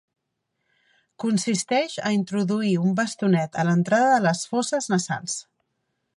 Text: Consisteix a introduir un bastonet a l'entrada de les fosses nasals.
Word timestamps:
Consisteix 1.23 1.97
a 2.09 2.13
introduir 2.15 2.73
un 2.85 2.97
bastonet 3.01 3.61
a 3.61 3.67
l'entrada 3.69 4.13
de 4.17 4.27
les 4.29 4.43
fosses 4.55 4.91
nasals. 4.95 5.39